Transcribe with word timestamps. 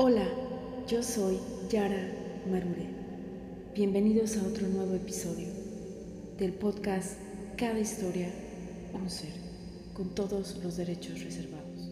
Hola, 0.00 0.28
yo 0.86 1.02
soy 1.02 1.40
Yara 1.68 2.00
Marure. 2.48 2.86
Bienvenidos 3.74 4.36
a 4.36 4.46
otro 4.46 4.68
nuevo 4.68 4.94
episodio 4.94 5.48
del 6.38 6.52
podcast 6.52 7.18
Cada 7.56 7.80
historia, 7.80 8.28
un 8.94 9.10
ser, 9.10 9.32
con 9.94 10.14
todos 10.14 10.62
los 10.62 10.76
derechos 10.76 11.20
reservados. 11.24 11.90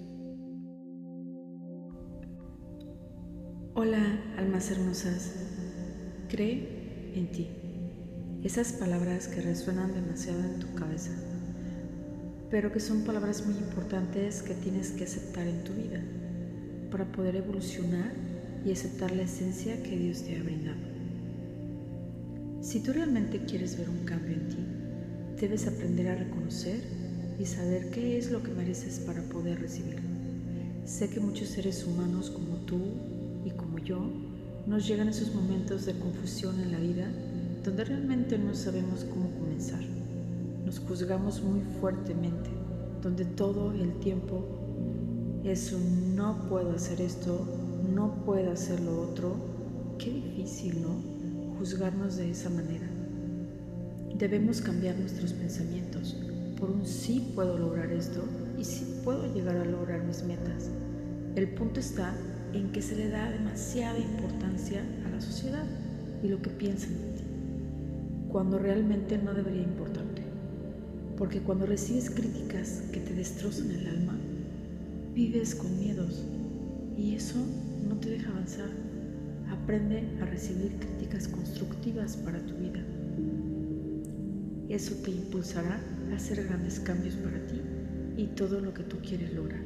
Hola, 3.75 4.23
almas 4.39 4.71
hermosas. 4.71 5.33
Cree 6.29 7.11
en 7.13 7.33
ti. 7.33 7.49
Esas 8.45 8.73
palabras 8.75 9.27
que 9.27 9.41
resuenan 9.41 9.93
demasiado 9.93 10.45
en 10.45 10.61
tu 10.61 10.73
cabeza, 10.77 11.11
pero 12.51 12.71
que 12.71 12.79
son 12.79 13.03
palabras 13.03 13.45
muy 13.45 13.57
importantes 13.57 14.45
que 14.45 14.55
tienes 14.55 14.93
que 14.93 15.03
aceptar 15.03 15.49
en 15.49 15.65
tu 15.65 15.73
vida 15.73 16.05
para 16.97 17.13
poder 17.13 17.37
evolucionar 17.37 18.11
y 18.65 18.73
aceptar 18.73 19.15
la 19.15 19.25
esencia 19.25 19.83
que 19.83 19.99
Dios 19.99 20.23
te 20.23 20.35
ha 20.35 20.43
brindado. 20.43 20.79
Si 22.63 22.81
tú 22.81 22.95
realmente 22.95 23.45
quieres 23.45 23.77
ver 23.77 23.91
un 23.91 24.07
cambio 24.07 24.33
en 24.33 24.49
ti, 24.49 24.57
debes 25.39 25.67
aprender 25.67 26.09
a 26.09 26.15
reconocer 26.15 26.81
y 27.39 27.45
saber 27.45 27.91
qué 27.91 28.17
es 28.17 28.31
lo 28.31 28.43
que 28.43 28.51
mereces 28.53 28.99
para 29.01 29.21
poder 29.25 29.61
recibirlo. 29.61 30.09
Sé 30.87 31.11
que 31.11 31.21
muchos 31.21 31.49
seres 31.49 31.85
humanos 31.85 32.31
como 32.31 32.57
tú 32.65 32.81
y 33.45 33.51
como 33.51 33.79
yo 33.79 34.11
nos 34.67 34.89
llegan 34.89 35.11
esos 35.11 35.35
momentos 35.35 35.85
de 35.85 35.99
confusión 35.99 36.59
en 36.61 36.73
la 36.73 36.79
vida 36.79 37.13
donde 37.63 37.85
realmente 37.85 38.39
no 38.39 38.55
sabemos 38.55 39.05
cómo 39.05 39.31
comenzar. 39.33 39.83
Nos 40.65 40.79
juzgamos 40.79 41.43
muy 41.43 41.61
fuertemente, 41.79 42.49
donde 43.03 43.27
todo 43.27 43.73
el 43.73 43.93
tiempo 44.01 44.66
eso 45.47 45.79
no 46.15 46.49
puedo 46.49 46.73
hacer 46.73 47.01
esto, 47.01 47.47
no 47.95 48.25
puedo 48.25 48.53
hacer 48.53 48.81
lo 48.81 49.01
otro. 49.03 49.37
Qué 49.99 50.11
difícil, 50.11 50.83
¿no? 50.83 51.57
Juzgarnos 51.59 52.17
de 52.17 52.31
esa 52.31 52.51
manera. 52.51 52.87
Debemos 54.19 54.61
cambiar 54.61 54.97
nuestros 54.99 55.33
pensamientos 55.33 56.17
por 56.59 56.71
un 56.71 56.87
sí 56.87 57.33
puedo 57.35 57.59
lograr 57.59 57.93
esto 57.93 58.25
y 58.59 58.65
sí 58.65 59.01
puedo 59.05 59.33
llegar 59.33 59.57
a 59.57 59.65
lograr 59.65 60.03
mis 60.05 60.23
metas. 60.25 60.71
El 61.35 61.49
punto 61.51 61.81
está 61.81 62.15
en 62.55 62.73
que 62.73 62.81
se 62.81 62.97
le 62.97 63.11
da 63.11 63.31
demasiada 63.31 63.99
importancia 63.99 64.83
a 65.07 65.11
la 65.11 65.21
sociedad 65.21 65.65
y 66.23 66.29
lo 66.29 66.41
que 66.41 66.49
piensan 66.49 66.95
de 66.95 67.19
ti, 67.19 67.25
cuando 68.31 68.59
realmente 68.59 69.19
no 69.19 69.35
debería 69.35 69.63
importarte. 69.63 70.23
Porque 71.19 71.41
cuando 71.41 71.67
recibes 71.67 72.11
críticas 72.11 72.83
que 72.91 73.01
te 73.01 73.15
destrozan 73.15 73.71
el 73.71 73.87
alma, 73.89 74.19
Vives 75.17 75.55
con 75.55 75.81
miedos 75.81 76.27
y 76.95 77.15
eso 77.15 77.39
no 77.89 77.97
te 77.97 78.11
deja 78.11 78.31
avanzar. 78.31 78.69
Aprende 79.51 80.03
a 80.21 80.27
recibir 80.27 80.73
críticas 80.79 81.27
constructivas 81.27 82.19
para 82.19 82.39
tu 82.45 82.53
vida. 82.57 82.85
Eso 84.69 84.95
te 84.97 85.13
impulsará 85.13 85.81
a 86.13 86.17
hacer 86.17 86.45
grandes 86.45 86.81
cambios 86.81 87.15
para 87.15 87.47
ti 87.47 87.63
y 88.19 88.27
todo 88.27 88.61
lo 88.61 88.75
que 88.75 88.83
tú 88.83 88.99
quieres 88.99 89.33
lograr. 89.33 89.63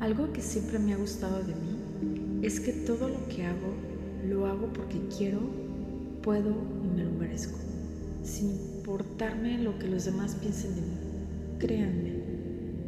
Algo 0.00 0.32
que 0.32 0.40
siempre 0.40 0.78
me 0.78 0.94
ha 0.94 0.96
gustado 0.96 1.42
de 1.42 1.54
mí 1.56 2.40
es 2.40 2.60
que 2.60 2.72
todo 2.72 3.10
lo 3.10 3.28
que 3.28 3.44
hago 3.44 3.74
lo 4.26 4.46
hago 4.46 4.72
porque 4.72 5.02
quiero, 5.18 5.40
puedo 6.22 6.56
y 6.82 6.96
me 6.96 7.04
lo 7.04 7.12
merezco, 7.12 7.58
sin 8.24 8.52
importarme 8.52 9.58
lo 9.58 9.78
que 9.78 9.86
los 9.86 10.06
demás 10.06 10.34
piensen 10.36 10.76
de 10.76 10.80
mí. 10.80 10.96
Créanme, 11.58 12.19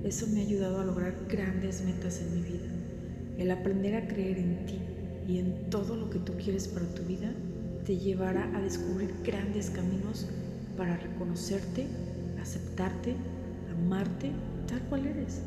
eso 0.05 0.27
me 0.27 0.41
ha 0.41 0.45
ayudado 0.45 0.81
a 0.81 0.85
lograr 0.85 1.15
grandes 1.29 1.83
metas 1.85 2.21
en 2.21 2.35
mi 2.35 2.43
vida. 2.43 2.67
El 3.39 3.51
aprender 3.51 3.95
a 3.95 4.09
creer 4.09 4.39
en 4.39 4.67
ti 4.67 4.79
y 5.29 5.39
en 5.39 5.71
todo 5.71 5.97
lo 5.97 6.11
que 6.11 6.19
tú 6.19 6.33
quieres 6.35 6.67
para 6.67 6.87
tu 6.87 7.03
vida 7.03 7.33
te 7.87 7.97
llevará 7.97 8.51
a 8.57 8.61
descubrir 8.61 9.15
grandes 9.25 9.71
caminos 9.71 10.27
para 10.77 10.97
reconocerte, 10.97 11.87
aceptarte, 12.41 13.15
amarte 13.71 14.33
tal 14.67 14.81
cual 14.89 15.07
eres. 15.07 15.41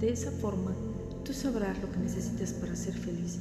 De 0.00 0.10
esa 0.10 0.30
forma, 0.30 0.74
tú 1.24 1.32
sabrás 1.32 1.80
lo 1.82 1.90
que 1.90 1.98
necesitas 1.98 2.52
para 2.52 2.76
ser 2.76 2.94
feliz, 2.94 3.38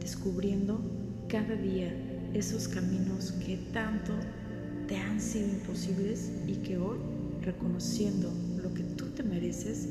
descubriendo 0.00 0.80
cada 1.28 1.54
día 1.54 1.92
esos 2.34 2.66
caminos 2.66 3.32
que 3.44 3.56
tanto 3.72 4.12
te 4.88 4.96
han 4.96 5.20
sido 5.20 5.48
imposibles 5.48 6.32
y 6.46 6.54
que 6.54 6.78
hoy, 6.78 6.98
reconociendo 7.42 8.30
lo 8.62 8.74
que 8.74 8.82
tú 8.82 9.09
te 9.20 9.28
mereces, 9.28 9.86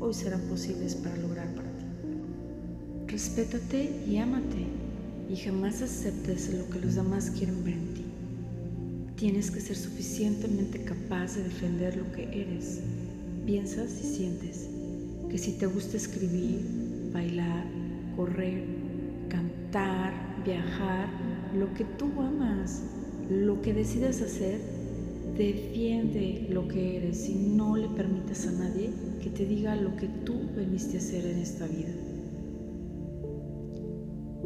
hoy 0.00 0.12
serán 0.12 0.40
posibles 0.48 0.96
para 0.96 1.16
lograr 1.16 1.46
para 1.54 1.68
ti. 1.78 1.84
Respétate 3.06 3.90
y 4.08 4.16
ámate 4.16 4.66
y 5.30 5.36
jamás 5.36 5.82
aceptes 5.82 6.52
lo 6.52 6.68
que 6.68 6.80
los 6.80 6.96
demás 6.96 7.30
quieren 7.30 7.62
ver 7.62 7.74
en 7.74 7.94
ti. 7.94 8.04
Tienes 9.14 9.52
que 9.52 9.60
ser 9.60 9.76
suficientemente 9.76 10.82
capaz 10.82 11.36
de 11.36 11.44
defender 11.44 11.96
lo 11.96 12.10
que 12.10 12.24
eres, 12.24 12.80
piensas 13.46 13.92
y 14.02 14.16
sientes. 14.16 14.68
Que 15.30 15.38
si 15.38 15.52
te 15.52 15.66
gusta 15.66 15.96
escribir, 15.96 16.62
bailar, 17.12 17.64
correr, 18.16 18.64
cantar, 19.28 20.12
viajar, 20.44 21.08
lo 21.56 21.72
que 21.74 21.84
tú 21.84 22.10
amas, 22.20 22.82
lo 23.30 23.62
que 23.62 23.74
decidas 23.74 24.20
hacer, 24.22 24.60
Defiende 25.36 26.46
lo 26.50 26.68
que 26.68 26.98
eres 26.98 27.26
y 27.28 27.34
no 27.34 27.76
le 27.76 27.88
permitas 27.88 28.46
a 28.46 28.52
nadie 28.52 28.90
que 29.22 29.30
te 29.30 29.46
diga 29.46 29.74
lo 29.76 29.96
que 29.96 30.06
tú 30.06 30.34
veniste 30.54 30.98
a 30.98 31.00
hacer 31.00 31.24
en 31.24 31.38
esta 31.38 31.66
vida. 31.66 31.88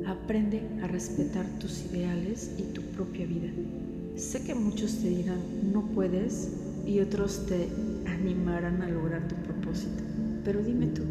Aprende 0.07 0.63
a 0.83 0.87
respetar 0.87 1.45
tus 1.59 1.87
ideales 1.87 2.53
y 2.57 2.63
tu 2.73 2.83
propia 2.83 3.27
vida. 3.27 3.51
Sé 4.15 4.45
que 4.45 4.55
muchos 4.55 4.99
te 4.99 5.09
dirán 5.09 5.41
no 5.73 5.87
puedes 5.87 6.53
y 6.87 7.01
otros 7.01 7.47
te 7.47 7.69
animarán 8.07 8.81
a 8.81 8.89
lograr 8.89 9.27
tu 9.27 9.35
propósito. 9.37 10.05
Pero 10.45 10.63
dime 10.63 10.87
tú, 10.87 11.03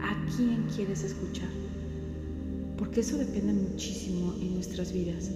¿a 0.00 0.26
quién 0.34 0.64
quieres 0.74 1.04
escuchar? 1.04 1.50
Porque 2.78 3.00
eso 3.00 3.18
depende 3.18 3.52
muchísimo 3.52 4.34
en 4.40 4.54
nuestras 4.54 4.94
vidas. 4.94 5.30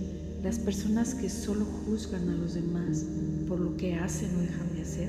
Las 0.46 0.60
personas 0.60 1.12
que 1.12 1.28
solo 1.28 1.64
juzgan 1.64 2.28
a 2.28 2.36
los 2.36 2.54
demás 2.54 3.04
por 3.48 3.58
lo 3.58 3.76
que 3.76 3.96
hacen 3.96 4.32
o 4.36 4.42
dejan 4.42 4.76
de 4.76 4.82
hacer, 4.82 5.08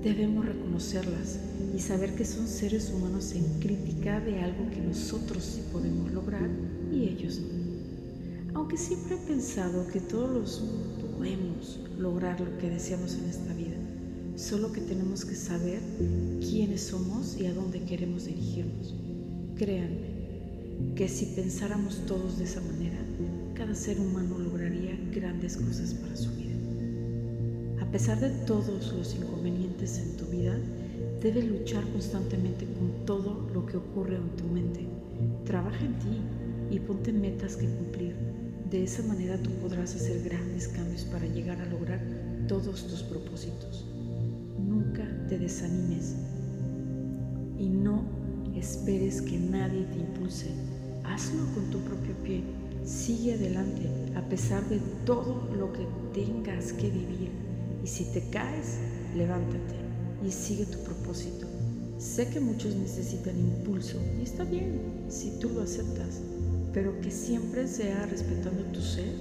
debemos 0.00 0.46
reconocerlas 0.46 1.40
y 1.74 1.80
saber 1.80 2.14
que 2.14 2.24
son 2.24 2.46
seres 2.46 2.92
humanos 2.94 3.32
en 3.32 3.42
crítica 3.58 4.20
de 4.20 4.38
algo 4.38 4.70
que 4.70 4.80
nosotros 4.80 5.42
sí 5.42 5.64
podemos 5.72 6.12
lograr 6.12 6.48
y 6.92 7.08
ellos 7.08 7.40
no. 7.40 8.60
Aunque 8.60 8.76
siempre 8.76 9.16
he 9.16 9.26
pensado 9.26 9.88
que 9.88 9.98
todos 9.98 10.62
podemos 11.16 11.80
lograr 11.98 12.40
lo 12.40 12.56
que 12.58 12.70
deseamos 12.70 13.14
en 13.14 13.24
esta 13.24 13.52
vida, 13.54 13.76
solo 14.36 14.70
que 14.70 14.82
tenemos 14.82 15.24
que 15.24 15.34
saber 15.34 15.80
quiénes 16.38 16.82
somos 16.82 17.36
y 17.40 17.46
a 17.46 17.54
dónde 17.54 17.82
queremos 17.82 18.26
dirigirnos. 18.26 18.94
Créanme, 19.56 20.94
que 20.94 21.08
si 21.08 21.26
pensáramos 21.34 22.06
todos 22.06 22.38
de 22.38 22.44
esa 22.44 22.60
manera, 22.60 23.07
cada 23.58 23.74
ser 23.74 23.98
humano 23.98 24.38
lograría 24.38 24.96
grandes 25.12 25.56
cosas 25.56 25.92
para 25.92 26.14
su 26.14 26.30
vida. 26.36 26.54
A 27.82 27.90
pesar 27.90 28.20
de 28.20 28.30
todos 28.46 28.92
los 28.92 29.16
inconvenientes 29.16 29.98
en 29.98 30.16
tu 30.16 30.26
vida, 30.26 30.56
debes 31.20 31.44
luchar 31.44 31.82
constantemente 31.90 32.66
con 32.66 33.04
todo 33.04 33.50
lo 33.52 33.66
que 33.66 33.78
ocurre 33.78 34.14
en 34.14 34.30
tu 34.36 34.44
mente. 34.44 34.86
Trabaja 35.44 35.84
en 35.84 35.98
ti 35.98 36.20
y 36.70 36.78
ponte 36.78 37.12
metas 37.12 37.56
que 37.56 37.66
cumplir. 37.66 38.14
De 38.70 38.84
esa 38.84 39.02
manera 39.02 39.42
tú 39.42 39.50
podrás 39.60 39.92
hacer 39.96 40.22
grandes 40.22 40.68
cambios 40.68 41.02
para 41.06 41.26
llegar 41.26 41.60
a 41.60 41.66
lograr 41.66 42.00
todos 42.46 42.86
tus 42.86 43.02
propósitos. 43.02 43.86
Nunca 44.56 45.04
te 45.28 45.36
desanimes 45.36 46.14
y 47.58 47.68
no 47.68 48.04
esperes 48.54 49.20
que 49.20 49.36
nadie 49.36 49.84
te 49.86 49.98
impulse. 49.98 50.46
Hazlo 51.02 51.44
con 51.54 51.64
tu 51.70 51.80
propio 51.80 52.14
pie. 52.22 52.67
Sigue 52.88 53.34
adelante 53.34 53.82
a 54.16 54.22
pesar 54.30 54.66
de 54.70 54.80
todo 55.04 55.46
lo 55.58 55.70
que 55.74 55.86
tengas 56.14 56.72
que 56.72 56.88
vivir. 56.88 57.28
Y 57.84 57.86
si 57.86 58.04
te 58.14 58.22
caes, 58.30 58.78
levántate 59.14 59.74
y 60.26 60.30
sigue 60.30 60.64
tu 60.64 60.78
propósito. 60.84 61.46
Sé 61.98 62.30
que 62.30 62.40
muchos 62.40 62.74
necesitan 62.74 63.38
impulso 63.38 63.98
y 64.18 64.22
está 64.22 64.44
bien 64.44 64.80
si 65.08 65.38
tú 65.38 65.50
lo 65.50 65.64
aceptas, 65.64 66.22
pero 66.72 66.98
que 67.02 67.10
siempre 67.10 67.68
sea 67.68 68.06
respetando 68.06 68.62
tu 68.72 68.80
ser 68.80 69.12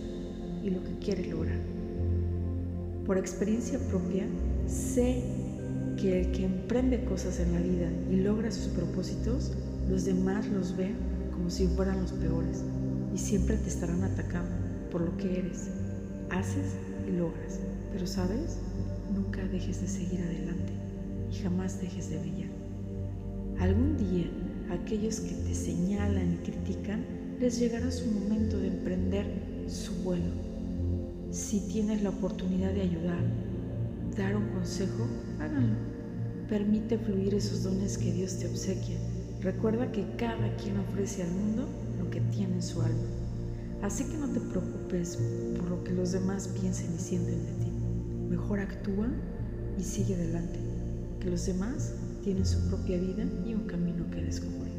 y 0.63 0.70
lo 0.70 0.81
que 0.86 0.98
quieres 1.00 1.28
lograr. 1.28 1.60
Por 3.06 3.18
experiencia 3.18 3.80
propia, 3.90 4.28
sé 4.66 5.24
que 5.98 6.22
el 6.22 6.31
que 6.31 6.46
emprende 6.46 7.04
cosas 7.04 7.42
en 7.42 7.52
la 7.52 7.60
vida 7.60 7.92
y 8.10 8.16
logra 8.16 8.50
sus 8.50 8.68
propósitos, 8.68 9.52
los 9.90 10.06
demás 10.06 10.48
los 10.48 10.78
ven 10.78 10.96
como 11.34 11.50
si 11.50 11.68
fueran 11.68 12.02
los 12.02 12.13
peores 12.13 12.63
y 13.18 13.19
siempre 13.19 13.58
te 13.58 13.68
estarán 13.68 14.04
atacando 14.04 14.56
por 14.92 15.02
lo 15.02 15.18
que 15.18 15.40
eres, 15.40 15.69
haces 16.30 16.75
y 17.08 17.18
logras. 17.18 17.60
Pero 17.92 18.06
sabes, 18.06 18.60
nunca 19.12 19.44
dejes 19.48 19.81
de 19.81 19.88
seguir 19.88 20.22
adelante 20.22 20.72
y 21.31 21.36
jamás 21.42 21.81
dejes 21.81 22.12
de 22.12 22.19
brillar. 22.19 22.50
Algún 23.58 23.98
día 23.98 24.30
aquellos 24.69 25.19
que 25.22 25.34
te 25.34 25.56
señalan 25.56 26.34
y 26.34 26.38
critican, 26.46 27.04
les 27.40 27.58
llegará 27.58 27.90
su 27.90 28.06
momento 28.06 28.60
de 28.60 28.68
emprender 28.68 29.25
su 29.68 29.96
vuelo. 30.04 30.31
Si 31.31 31.62
tienes 31.70 32.04
la 32.04 32.10
oportunidad 32.10 32.72
de 32.72 32.81
ayudar, 32.81 33.24
dar 34.16 34.36
un 34.36 34.48
consejo, 34.50 35.08
háganlo. 35.40 35.75
Permite 36.48 37.00
fluir 37.00 37.34
esos 37.34 37.63
dones 37.63 37.98
que 37.98 38.13
Dios 38.13 38.38
te 38.38 38.48
obsequia. 38.48 38.98
Recuerda 39.42 39.92
que 39.92 40.06
cada 40.18 40.56
quien 40.58 40.78
ofrece 40.78 41.24
al 41.24 41.31
mundo 41.31 41.68
que 42.18 42.36
tiene 42.36 42.56
en 42.56 42.64
su 42.64 42.81
alma. 42.81 43.08
Así 43.84 44.04
que 44.06 44.18
no 44.18 44.28
te 44.30 44.40
preocupes 44.40 45.19
por 45.56 45.69
lo 45.69 45.84
que 45.84 45.94
los 45.94 46.14
demás 46.14 46.48
piensen 46.60 46.96
y 46.96 46.98
sienten 46.98 47.46
de 47.46 47.52
ti. 47.64 47.72
Mejor 48.28 48.60
actúa 48.60 49.08
y 49.78 49.84
sigue 49.84 50.16
adelante, 50.16 50.58
que 51.19 51.30
los 51.30 51.46
demás 51.46 51.94
tienen 52.24 52.44
su 52.44 52.60
propia 52.69 52.98
vida 52.98 53.24
y 53.46 53.54
un 53.54 53.68
camino 53.68 54.10
que 54.10 54.24
descubrir. 54.24 54.74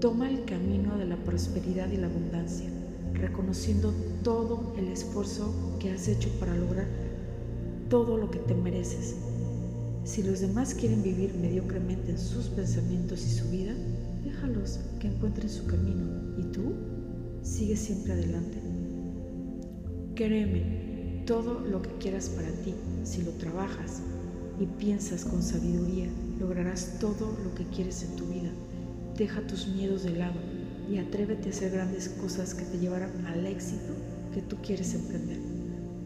Toma 0.00 0.30
el 0.30 0.46
camino 0.46 0.96
de 0.96 1.04
la 1.04 1.16
prosperidad 1.16 1.90
y 1.90 1.98
la 1.98 2.06
abundancia, 2.06 2.70
reconociendo 3.12 3.92
todo 4.22 4.72
el 4.78 4.88
esfuerzo 4.88 5.76
que 5.78 5.90
has 5.90 6.08
hecho 6.08 6.30
para 6.40 6.56
lograr 6.56 6.86
todo 7.90 8.16
lo 8.16 8.30
que 8.30 8.38
te 8.38 8.54
mereces. 8.54 9.16
Si 10.04 10.22
los 10.22 10.40
demás 10.40 10.74
quieren 10.74 11.02
vivir 11.02 11.34
mediocremente 11.34 12.12
en 12.12 12.18
sus 12.18 12.46
pensamientos 12.46 13.26
y 13.26 13.30
su 13.30 13.50
vida, 13.50 13.74
déjalos 14.34 14.80
que 14.98 15.08
encuentren 15.08 15.48
su 15.48 15.66
camino 15.66 16.06
y 16.38 16.42
tú 16.52 16.74
sigue 17.42 17.76
siempre 17.76 18.14
adelante. 18.14 18.58
Créeme, 20.14 21.22
todo 21.26 21.60
lo 21.60 21.82
que 21.82 21.90
quieras 21.98 22.28
para 22.30 22.50
ti, 22.62 22.74
si 23.04 23.22
lo 23.22 23.30
trabajas 23.32 24.00
y 24.58 24.66
piensas 24.66 25.24
con 25.24 25.42
sabiduría, 25.42 26.08
lograrás 26.40 26.98
todo 27.00 27.36
lo 27.44 27.54
que 27.54 27.64
quieres 27.66 28.02
en 28.02 28.16
tu 28.16 28.26
vida. 28.26 28.50
Deja 29.16 29.46
tus 29.46 29.68
miedos 29.68 30.02
de 30.02 30.10
lado 30.10 30.40
y 30.90 30.98
atrévete 30.98 31.48
a 31.48 31.52
hacer 31.52 31.72
grandes 31.72 32.08
cosas 32.08 32.54
que 32.54 32.64
te 32.64 32.78
llevarán 32.78 33.26
al 33.26 33.46
éxito 33.46 33.94
que 34.32 34.42
tú 34.42 34.56
quieres 34.62 34.94
emprender. 34.94 35.38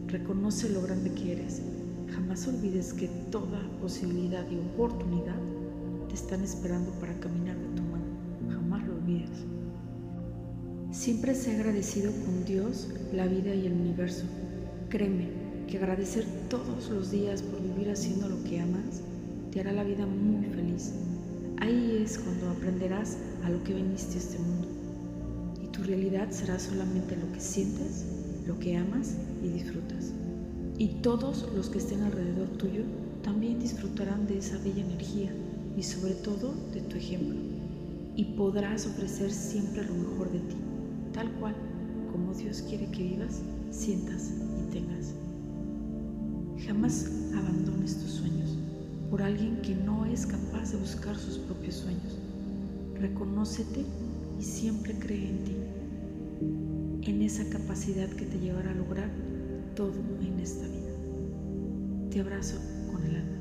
Reconoce 0.07 0.69
lo 0.69 0.81
grande 0.81 1.11
que 1.13 1.33
eres. 1.33 1.61
Jamás 2.13 2.47
olvides 2.47 2.93
que 2.93 3.07
toda 3.31 3.59
posibilidad 3.81 4.45
y 4.49 4.57
oportunidad 4.57 5.35
te 6.07 6.15
están 6.15 6.43
esperando 6.43 6.91
para 6.93 7.19
caminar 7.19 7.57
de 7.57 7.75
tu 7.75 7.88
olvides. 9.37 10.97
Siempre 10.97 11.35
sé 11.35 11.55
agradecido 11.55 12.11
con 12.25 12.45
Dios, 12.45 12.89
la 13.13 13.27
vida 13.27 13.53
y 13.53 13.67
el 13.67 13.73
universo. 13.73 14.25
Créeme 14.89 15.29
que 15.67 15.77
agradecer 15.77 16.25
todos 16.49 16.89
los 16.89 17.11
días 17.11 17.41
por 17.41 17.61
vivir 17.61 17.91
haciendo 17.91 18.27
lo 18.27 18.43
que 18.43 18.59
amas 18.59 19.01
te 19.51 19.59
hará 19.59 19.71
la 19.71 19.83
vida 19.83 20.05
muy 20.05 20.45
feliz. 20.45 20.93
Ahí 21.59 22.01
es 22.03 22.19
cuando 22.19 22.49
aprenderás 22.49 23.17
a 23.43 23.49
lo 23.49 23.63
que 23.63 23.73
viniste 23.73 24.15
a 24.15 24.17
este 24.17 24.39
mundo. 24.39 24.67
Y 25.63 25.67
tu 25.67 25.83
realidad 25.83 26.29
será 26.31 26.59
solamente 26.59 27.15
lo 27.15 27.31
que 27.33 27.39
sientes, 27.39 28.05
lo 28.47 28.57
que 28.59 28.77
amas 28.77 29.15
y 29.43 29.49
disfrutas. 29.49 30.13
Y 30.77 30.87
todos 31.01 31.47
los 31.55 31.69
que 31.69 31.79
estén 31.79 32.01
alrededor 32.01 32.47
tuyo 32.57 32.83
también 33.23 33.59
disfrutarán 33.59 34.27
de 34.27 34.37
esa 34.37 34.57
bella 34.59 34.81
energía 34.81 35.31
y 35.75 35.83
sobre 35.83 36.13
todo 36.13 36.53
de 36.73 36.81
tu 36.81 36.97
ejemplo. 36.97 37.58
Y 38.19 38.25
podrás 38.35 38.85
ofrecer 38.85 39.31
siempre 39.31 39.81
lo 39.85 39.93
mejor 39.93 40.29
de 40.29 40.39
ti 40.39 40.57
tal 41.13 41.31
cual 41.39 41.55
como 42.11 42.33
Dios 42.33 42.61
quiere 42.67 42.91
que 42.91 43.01
vivas, 43.03 43.41
sientas 43.71 44.33
y 44.59 44.73
tengas. 44.73 45.13
Jamás 46.67 47.09
abandones 47.33 47.97
tus 47.97 48.11
sueños 48.11 48.57
por 49.09 49.21
alguien 49.21 49.61
que 49.61 49.73
no 49.73 50.05
es 50.05 50.25
capaz 50.25 50.73
de 50.73 50.79
buscar 50.79 51.15
sus 51.15 51.37
propios 51.37 51.75
sueños. 51.75 52.17
Reconócete 52.99 53.85
y 54.37 54.43
siempre 54.43 54.99
cree 54.99 55.29
en 55.29 55.43
ti, 55.45 55.55
en 57.09 57.21
esa 57.21 57.49
capacidad 57.49 58.09
que 58.09 58.25
te 58.25 58.37
llevará 58.37 58.71
a 58.71 58.75
lograr 58.75 59.09
todo 59.77 59.95
en 60.19 60.37
esta 60.41 60.67
vida. 60.67 60.91
Te 62.09 62.19
abrazo 62.19 62.57
con 62.91 63.01
el 63.05 63.15
alma. 63.15 63.38